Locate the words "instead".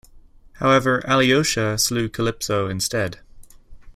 2.67-3.19